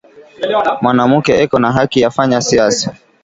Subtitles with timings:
[0.81, 2.87] Mwanamuke eko na haki ya fanya siasa